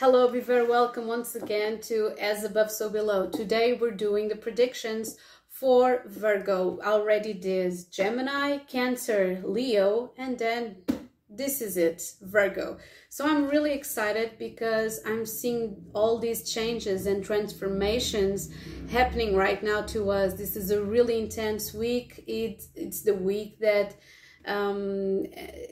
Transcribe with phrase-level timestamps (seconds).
[0.00, 3.30] Hello, be very welcome once again to As Above So Below.
[3.30, 5.16] Today we're doing the predictions
[5.48, 6.78] for Virgo.
[6.84, 10.76] Already did Gemini, Cancer, Leo, and then
[11.28, 12.78] this is it, Virgo.
[13.08, 18.50] So I'm really excited because I'm seeing all these changes and transformations
[18.92, 20.34] happening right now to us.
[20.34, 22.22] This is a really intense week.
[22.28, 23.96] It, it's the week that
[24.48, 25.24] um,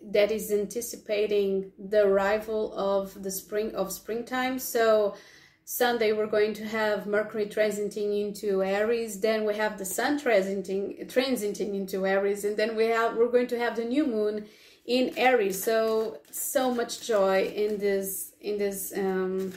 [0.02, 4.59] that is anticipating the arrival of the spring of springtime.
[4.59, 5.16] So
[5.64, 9.20] Sunday we're going to have Mercury transiting into Aries.
[9.20, 13.48] Then we have the Sun transiting transiting into Aries, and then we have we're going
[13.48, 14.46] to have the new moon
[14.87, 15.62] in Aries.
[15.62, 19.54] So so much joy in this in this um,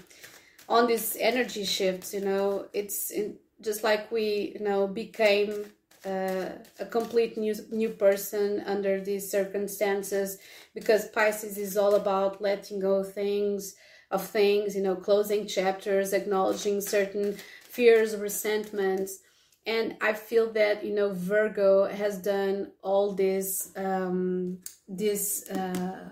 [0.68, 2.12] on this energy shift.
[2.12, 5.66] You know, it's in, just like we you know became
[6.06, 6.50] uh,
[6.80, 10.38] a complete new new person under these circumstances
[10.74, 13.76] because Pisces is all about letting go things
[14.12, 19.20] of things, you know, closing chapters, acknowledging certain fears, resentments.
[19.66, 26.10] And I feel that you know Virgo has done all this um, this uh,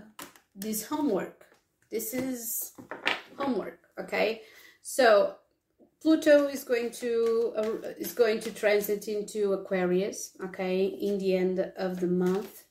[0.55, 1.45] this homework.
[1.89, 2.73] This is
[3.37, 4.41] homework, okay?
[4.81, 5.35] So
[6.01, 11.71] Pluto is going to uh, is going to transit into Aquarius, okay, in the end
[11.75, 12.63] of the month.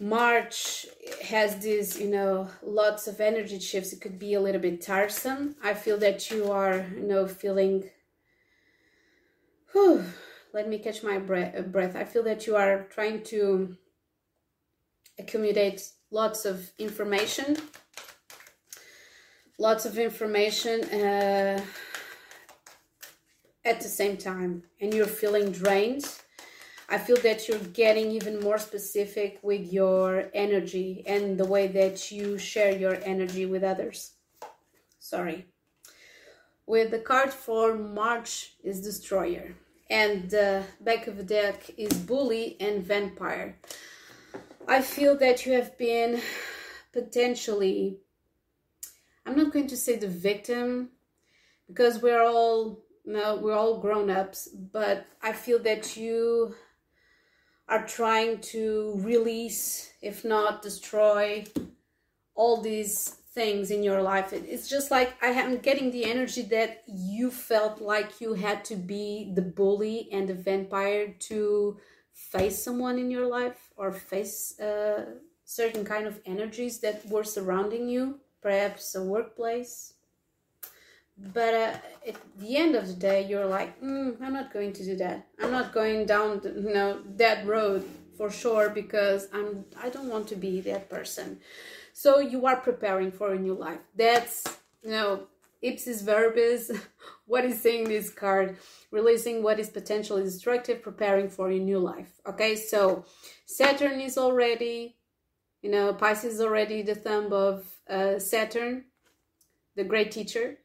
[0.00, 0.86] March
[1.24, 3.92] has this, you know, lots of energy shifts.
[3.92, 5.56] It could be a little bit tiresome.
[5.62, 7.90] I feel that you are, you know, feeling.
[9.72, 10.04] Whew,
[10.54, 11.66] let me catch my breath.
[11.66, 11.96] Breath.
[11.96, 13.76] I feel that you are trying to
[15.18, 17.56] accumulate lots of information.
[19.58, 20.84] Lots of information.
[20.84, 21.60] Uh,
[23.64, 26.04] at the same time and you're feeling drained,
[26.88, 32.10] I feel that you're getting even more specific with your energy and the way that
[32.10, 34.12] you share your energy with others.
[34.98, 35.46] Sorry.
[36.66, 39.54] With the card for March is Destroyer
[39.90, 43.56] and the back of the deck is Bully and Vampire.
[44.66, 46.20] I feel that you have been
[46.92, 47.98] potentially,
[49.24, 50.90] I'm not going to say the victim
[51.66, 56.54] because we're all no, we're all grown ups, but I feel that you
[57.66, 61.46] are trying to release, if not destroy,
[62.34, 64.32] all these things in your life.
[64.32, 68.76] It's just like I am getting the energy that you felt like you had to
[68.76, 71.78] be the bully and the vampire to
[72.12, 75.06] face someone in your life or face uh,
[75.44, 79.94] certain kind of energies that were surrounding you, perhaps a workplace,
[81.18, 81.74] but uh,
[82.06, 85.26] at the end of the day you're like mm, i'm not going to do that.
[85.40, 87.84] I'm not going down the, you know that road
[88.16, 91.40] for sure because i'm i don't want to be that person.
[91.92, 93.80] So you are preparing for a new life.
[93.96, 94.44] That's
[94.82, 95.26] you know
[95.62, 96.70] ipsis verbis
[97.26, 98.56] what is saying this card?
[98.90, 102.20] Releasing what is potentially destructive preparing for a new life.
[102.26, 103.04] Okay so
[103.44, 104.96] saturn is already
[105.62, 108.84] you know pisces is already the thumb of uh, saturn
[109.74, 110.58] the great teacher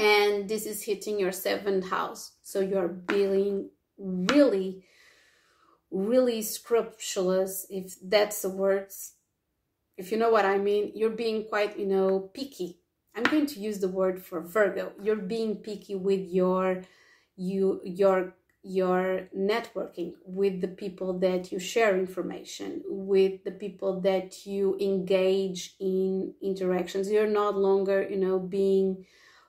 [0.00, 2.32] and this is hitting your seventh house.
[2.42, 4.84] So you're being really
[5.90, 9.14] really scrupulous if that's the words
[9.96, 10.92] if you know what i mean.
[10.94, 12.78] You're being quite you know picky.
[13.14, 14.92] I'm going to use the word for virgo.
[15.02, 16.82] You're being picky with your
[17.36, 24.46] you your your networking with the people that you share information with the people that
[24.46, 27.10] you engage in interactions.
[27.10, 29.04] You're not longer you know being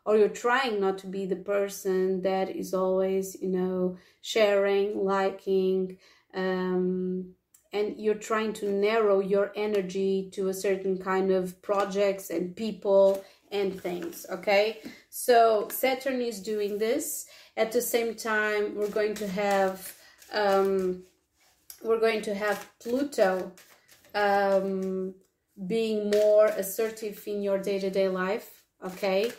[0.05, 5.97] or you're trying not to be the person that is always you know sharing liking
[6.33, 7.33] um,
[7.73, 13.23] and you're trying to narrow your energy to a certain kind of projects and people
[13.51, 14.79] and things okay?
[15.09, 17.25] So saturn is doing this.
[17.57, 19.93] At the same time we're going to have
[20.33, 21.03] um,
[21.83, 23.51] we're going to have pluto
[24.15, 25.13] um,
[25.67, 29.31] being more assertive in your day-to-day life okay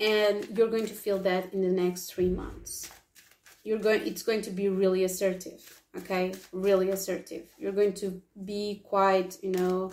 [0.00, 2.90] and you're going to feel that in the next three months.
[3.64, 6.34] You're going it's going to be really assertive okay?
[6.52, 7.48] Really assertive.
[7.58, 9.92] You're going to be quite you know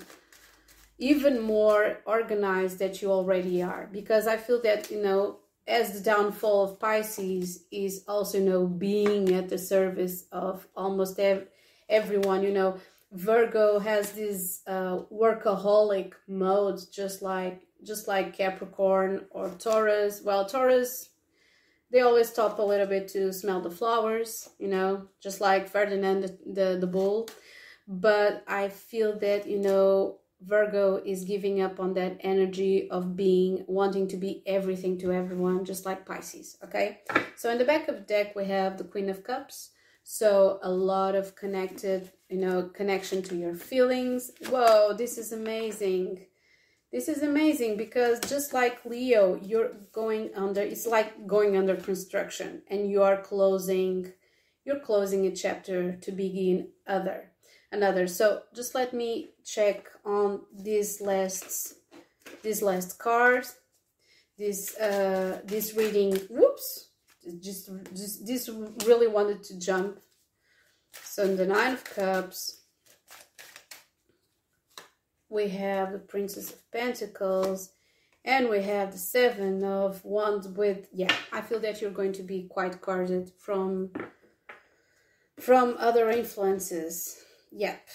[0.97, 5.37] even more organized that you already are because i feel that you know
[5.67, 11.19] as the downfall of pisces is also you know being at the service of almost
[11.19, 11.47] ev-
[11.89, 12.77] everyone you know
[13.11, 20.21] virgo has this uh, workaholic mode just like just like Capricorn or Taurus.
[20.23, 21.09] Well, Taurus,
[21.91, 26.21] they always stop a little bit to smell the flowers, you know, just like Ferdinand
[26.21, 27.29] the, the, the bull.
[27.87, 33.63] But I feel that, you know, Virgo is giving up on that energy of being
[33.67, 36.57] wanting to be everything to everyone, just like Pisces.
[36.63, 36.99] Okay,
[37.35, 39.71] so in the back of the deck we have the Queen of Cups.
[40.03, 44.31] So a lot of connected, you know, connection to your feelings.
[44.49, 46.27] Whoa, this is amazing.
[46.95, 50.61] This is amazing because just like Leo, you're going under.
[50.61, 54.13] It's like going under construction, and you are closing.
[54.63, 57.31] You're closing a chapter to begin other
[57.75, 61.73] another so just let me check on these last
[62.41, 63.55] these last cards
[64.37, 66.89] this uh this reading whoops
[67.41, 68.49] just just this
[68.85, 69.99] really wanted to jump
[71.03, 72.64] so the nine of cups
[75.35, 77.71] we have the princess of pentacles
[78.23, 82.23] and we have the seven of wands with yeah i feel that you're going to
[82.23, 83.91] be quite guarded from
[85.37, 87.87] from other influences Yep.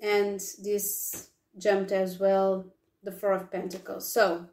[0.00, 2.66] And this jumped as well,
[3.02, 4.12] the Four of Pentacles.
[4.12, 4.46] So,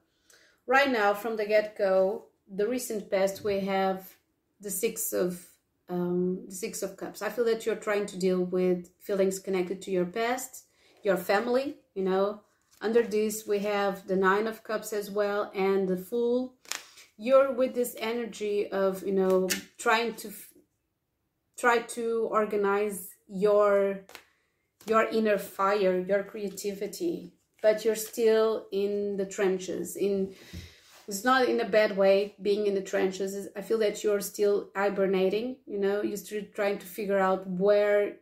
[0.65, 4.15] right now, from the get-go, the recent past, we have
[4.62, 5.45] the Six of
[5.89, 7.22] um, the Six of Cups.
[7.22, 10.65] I feel that you're trying to deal with feelings connected to your past,
[11.04, 12.41] your family, you know.
[12.81, 16.56] Under this, we have the Nine of Cups as well and the Fool.
[17.18, 20.31] You're with this energy of, you know, trying to
[21.57, 24.06] try to organize your
[24.88, 29.97] your inner fire, your creativity, but you're still in the trenches.
[29.97, 30.33] In
[31.07, 33.47] it's not in a bad way being in the trenches.
[33.56, 35.57] I feel that you're still hibernating.
[35.65, 38.18] You know, you're still trying to figure out where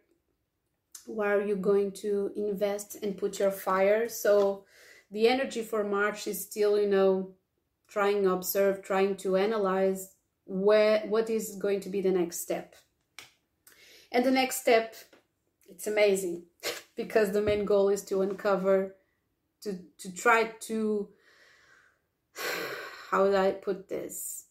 [1.07, 4.07] where you're you going to invest and put your fire.
[4.09, 4.65] So
[5.09, 7.31] the energy for March is still, you know,
[7.87, 10.13] trying to observe, trying to analyze
[10.45, 12.75] where what is going to be the next step.
[14.11, 14.95] And the next step
[15.69, 16.43] it's amazing
[16.95, 18.95] because the main goal is to uncover
[19.61, 21.09] to to try to
[23.11, 24.46] how would I put this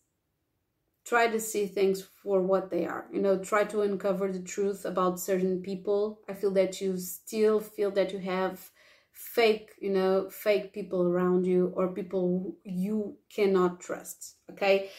[1.06, 4.84] try to see things for what they are you know try to uncover the truth
[4.84, 6.20] about certain people.
[6.28, 8.70] I feel that you still feel that you have
[9.12, 14.90] fake you know fake people around you or people you cannot trust okay?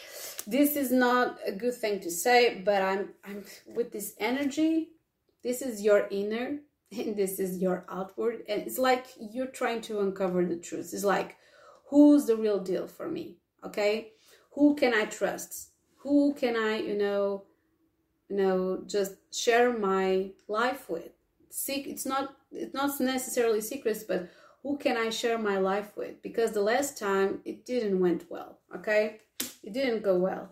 [0.47, 3.43] This is not a good thing to say but i'm i'm
[3.75, 4.89] with this energy
[5.43, 6.59] this is your inner
[6.91, 10.91] and this is your outward and it's like you're trying to uncover the truth.
[10.93, 11.37] It's like
[11.89, 14.13] who's the real deal for me okay?
[14.53, 15.71] Who can i trust
[16.07, 17.43] who can i you know
[18.29, 21.11] you know just share my life with
[21.49, 24.29] seek it's not it's not necessarily secrets but
[24.63, 28.59] who can i share my life with because the last time it didn't went well
[28.75, 29.17] okay
[29.63, 30.49] it didn't go well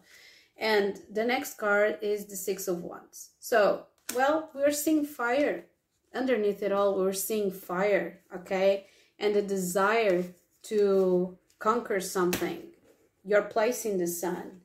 [0.57, 5.65] and the next card is the six of wands so well, we're seeing fire.
[6.13, 8.87] Underneath it all, we're seeing fire, okay?
[9.17, 10.23] And the desire
[10.63, 12.61] to conquer something,
[13.23, 14.61] your place in the sun.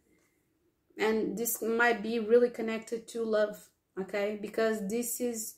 [1.01, 3.57] And this might be really connected to love,
[3.99, 4.39] okay?
[4.41, 5.55] Because this is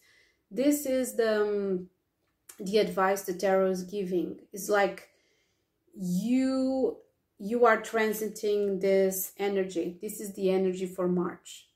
[0.50, 1.88] this is the um,
[2.58, 4.38] the advice the tarot is giving.
[4.52, 5.08] It's like
[5.94, 6.98] you
[7.38, 9.98] you are transiting this energy.
[10.00, 11.66] This is the energy for March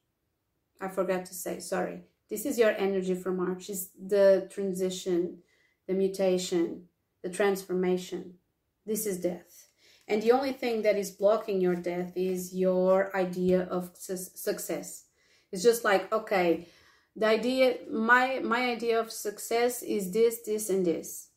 [0.80, 2.02] I forgot to say, sorry.
[2.28, 3.70] This is your energy for March.
[3.70, 5.38] Is the transition,
[5.86, 6.88] the mutation,
[7.22, 8.34] the transformation.
[8.84, 9.65] This is death.
[10.08, 15.04] And the only thing that is blocking your death is your idea of su success.
[15.52, 16.68] It's just like, okay,
[17.16, 21.30] the idea, my, my idea of success is this, this, and this.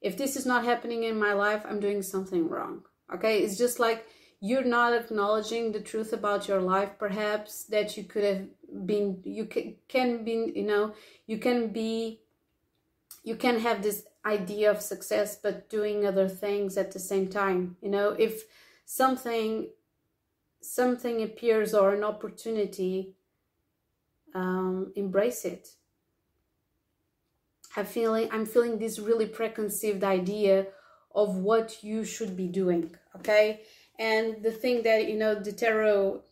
[0.00, 2.82] If this is not happening in my life, I'm doing something wrong.
[3.14, 4.06] Okay, it's just like
[4.40, 9.46] you're not acknowledging the truth about your life perhaps that you could have been you
[9.46, 10.94] can, can be you know
[11.26, 12.20] you can be
[13.22, 17.76] you can have this idea of success but doing other things at the same time
[17.80, 18.10] you know?
[18.10, 18.42] If
[18.84, 19.68] something
[20.60, 23.14] something appears or an opportunity
[24.34, 25.68] um, embrace it.
[27.76, 30.66] I'm feeling i'm feeling this really preconceived idea
[31.14, 33.60] of what you should be doing okay?
[33.98, 36.22] And the thing that you know the tarot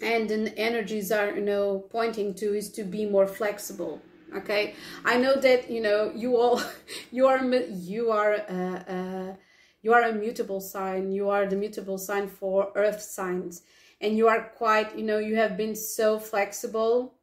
[0.00, 4.00] and the energies are you know pointing to is to be more flexible
[4.34, 6.60] okay i know that you know you all
[7.10, 9.34] you are you are uh, uh,
[9.82, 13.62] you are a mutable sign you are the mutable sign for earth signs
[14.00, 17.14] and you are quite you know you have been so flexible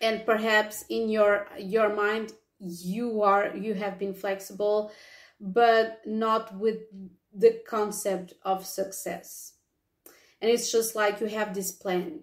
[0.00, 4.90] and perhaps in your your mind you are you have been flexible
[5.40, 6.78] but not with
[7.32, 9.54] the concept of success.
[10.40, 12.20] And it's just like you have this plan.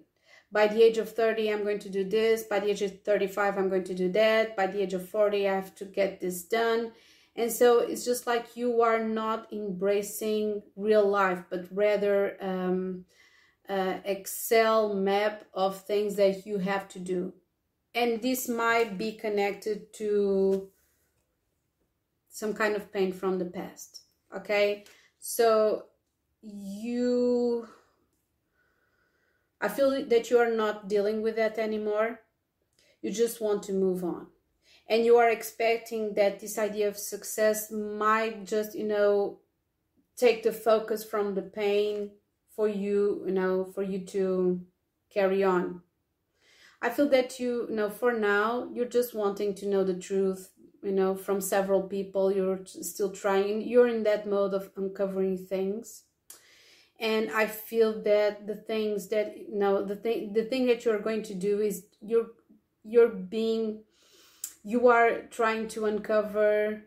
[0.55, 2.43] By the age of 30, I'm going to do this.
[2.43, 4.55] By the age of 35, I'm going to do that.
[4.55, 6.93] By the age of 40, I have to get this done.
[7.35, 13.03] and so it's just like you are not embracing real life but rather um,
[13.67, 17.33] uh, excel map of things that you have to do
[17.93, 20.69] and this might be connected to
[22.29, 24.03] some kind of pain from the past
[24.39, 24.85] okay
[25.19, 25.83] so
[26.41, 27.67] you
[29.65, 32.19] i feel that you are not dealing with that anymore.
[33.01, 34.27] You just want to move on.
[34.87, 39.39] And you are expecting that this idea of success might just you know
[40.15, 42.11] take the focus from the pain
[42.55, 44.61] for you you know for you to
[45.09, 45.81] carry on.
[46.79, 50.51] I feel that you, you know for now you're just wanting to know the truth
[50.83, 52.31] you know from several people.
[52.31, 53.61] You're still trying.
[53.61, 56.03] You're in that mode of uncovering things
[56.99, 60.99] and i feel that the things that you know the thing the thing that you're
[60.99, 62.27] going to do is you're
[62.83, 63.83] you're being
[64.63, 66.81] you are trying to uncover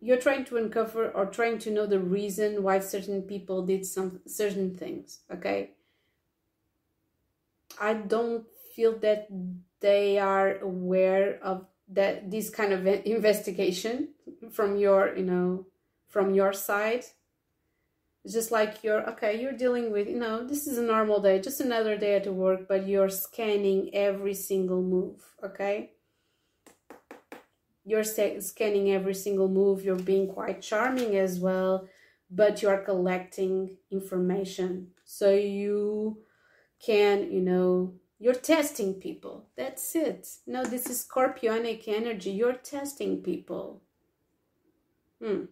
[0.00, 4.20] you're trying to uncover or trying to know the reason why certain people did some
[4.26, 5.72] certain things okay?
[7.80, 8.44] I don't
[8.74, 9.28] feel that
[9.80, 14.08] they are aware of that this kind of investigation
[14.50, 15.66] from your you know
[16.08, 17.04] from your side
[18.24, 21.40] it's just like you're okay you're dealing with you know this is a normal day
[21.40, 25.92] just another day at work but you're scanning every single move okay?
[27.84, 31.88] You're scanning every single move you're being quite charming as well
[32.30, 34.88] but you are collecting information.
[35.04, 36.18] So you
[36.84, 39.46] can you know you're testing people.
[39.56, 40.28] That's it.
[40.46, 42.30] No this is scorpionic energy.
[42.30, 43.82] You're testing people.
[45.22, 45.44] Hmm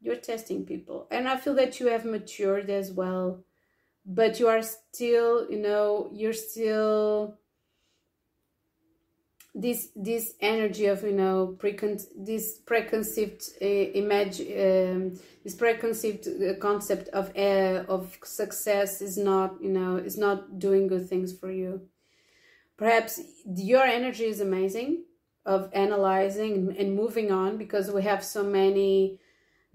[0.00, 1.06] you're testing people.
[1.10, 3.44] And i feel that you have matured as well
[4.08, 7.36] but you are still you know you're still
[9.54, 16.54] this this energy of you know precon this preconceived uh, image um, this preconceived uh,
[16.58, 21.50] concept of uh, of success is not you know is not doing good things for
[21.50, 21.82] you.
[22.76, 25.04] Perhaps your energy is amazing
[25.44, 29.18] of analyzing and moving on because we have so many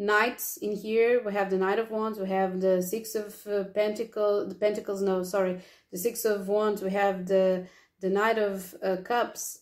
[0.03, 1.21] knights in here.
[1.25, 2.19] We have the knight of wands.
[2.19, 5.61] We have the six of uh, pentacles the pentacles no sorry.
[5.91, 6.81] The six of wands.
[6.81, 7.67] We have the
[8.01, 9.59] the knight of uh, cups.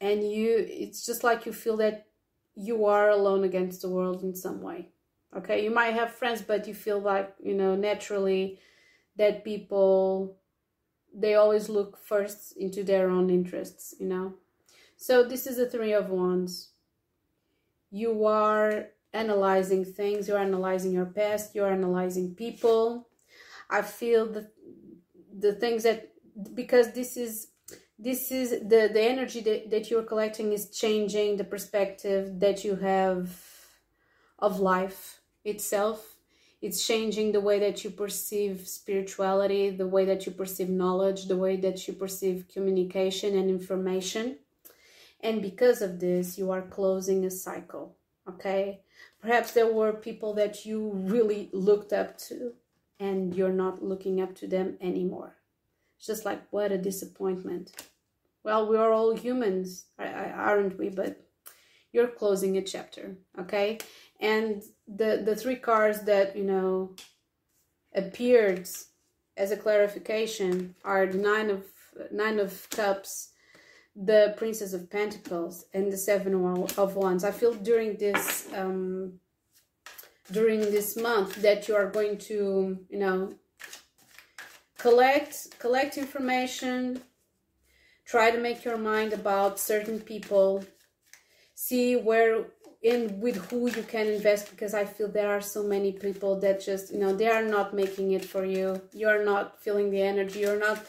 [0.00, 2.06] And you it's just like you feel that
[2.54, 4.88] you are alone against the world in some way.
[5.36, 5.62] Okay?
[5.62, 8.58] You might have friends but you feel like you know naturally
[9.16, 10.38] that people
[11.14, 14.34] they always look first into their own interests you know?
[14.96, 16.70] So this is the three of wands.
[17.90, 23.08] You are analyzing things you're analyzing your past you're analyzing people.
[23.68, 24.50] I feel the
[25.38, 26.12] the things that
[26.54, 27.48] because this is
[27.98, 32.76] this is the the energy that, that you're collecting is changing the perspective that you
[32.76, 33.30] have
[34.38, 36.16] of life itself.
[36.62, 41.36] It's changing the way that you perceive spirituality the way that you perceive knowledge the
[41.36, 44.38] way that you perceive communication and information.
[45.20, 47.96] And because of this you are closing a cycle
[48.28, 48.80] okay
[49.20, 52.52] perhaps there were people that you really looked up to
[52.98, 55.36] and you're not looking up to them anymore
[55.98, 57.72] it's just like, what a disappointment.
[58.42, 60.88] Well, we are all humans, aren't we?
[60.88, 61.20] But
[61.92, 63.78] you're closing a chapter, okay?
[64.20, 66.94] And the the three cards that you know
[67.94, 68.68] appeared
[69.36, 71.64] as a clarification are the nine of
[72.12, 73.32] nine of cups,
[73.96, 76.34] the princess of pentacles, and the seven
[76.76, 77.24] of wands.
[77.24, 79.20] I feel during this um,
[80.32, 83.32] during this month that you are going to you know
[84.78, 87.00] collect collect information
[88.04, 90.64] try to make your mind about certain people
[91.54, 92.46] see where
[92.84, 96.60] and with who you can invest because i feel there are so many people that
[96.60, 100.40] just you know they are not making it for you you're not feeling the energy
[100.40, 100.84] you're not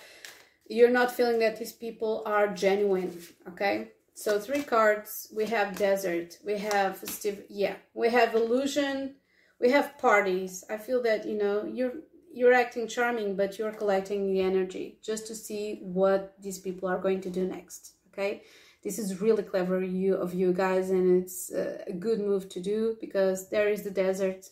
[0.70, 6.38] you're not feeling that these people are genuine okay so three cards we have desert
[6.46, 9.16] we have steve yeah we have illusion
[9.60, 11.94] we have parties i feel that you know you're
[12.38, 17.00] you're acting charming, but you're collecting the energy just to see what these people are
[17.00, 17.94] going to do next.
[18.14, 18.44] Okay,
[18.84, 22.96] this is really clever you of you guys, and it's a good move to do
[23.02, 24.46] because there is the desert.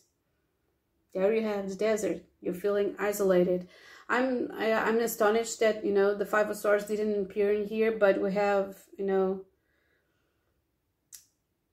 [1.13, 2.24] There you have the desert.
[2.41, 3.67] You're feeling isolated.
[4.07, 7.51] I'm I, am i am astonished that you know the five of swords didn't appear
[7.53, 9.41] in here, but we have you know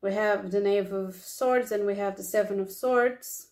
[0.01, 3.49] we have the knave of swords and we have the seven of swords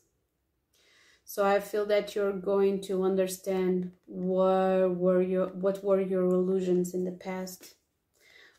[1.31, 6.93] so I feel that you're going to understand what were your what were your illusions
[6.93, 7.77] in the past.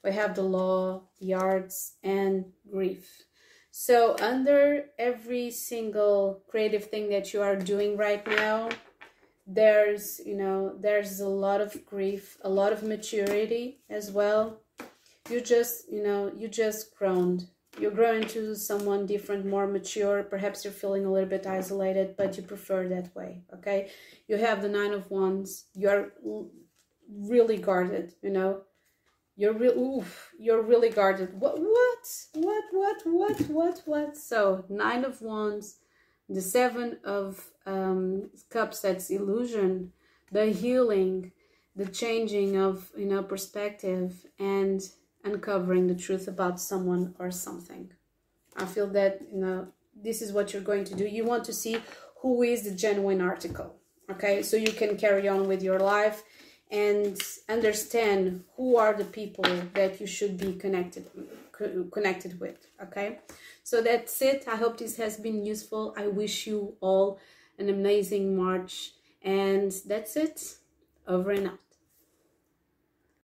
[0.06, 3.25] we have the law, the arts, and grief.
[3.72, 8.70] So, under every single creative thing that you are doing right now,
[9.53, 14.62] there's you know there's a lot of grief, a lot of maturity as well.
[15.29, 17.48] You just you know you just grown.
[17.79, 20.24] you're growing to someone different, more mature.
[20.24, 23.43] Perhaps you're feeling a little bit isolated, but you prefer that way.
[23.55, 23.91] Okay,
[24.27, 25.65] you have the nine of wands.
[25.74, 26.13] You are
[27.10, 28.13] really guarded.
[28.22, 28.62] You know
[29.38, 31.39] you're real oof, you're really guarded.
[31.39, 32.08] What what?
[32.34, 34.17] What what what what what?
[34.17, 35.77] So nine of wands,
[36.34, 39.92] the seven of um cups, that's illusion,
[40.32, 41.32] the healing,
[41.76, 44.82] the changing of you know perspective and
[45.24, 47.92] uncovering the truth about someone or something.
[48.56, 51.06] I feel that you know this is what you're going to do.
[51.06, 51.78] You want to see
[52.22, 53.76] who is the genuine article.
[54.10, 56.24] Okay, so you can carry on with your life
[56.72, 61.06] and understand who are the people that you should be connected
[61.92, 63.20] connected with okay
[63.63, 64.46] so that's it.
[64.48, 65.94] I hope this has been useful.
[65.98, 67.20] I wish you all
[67.58, 68.94] an amazing march.
[69.24, 70.56] And that's it.
[71.08, 71.71] Over and out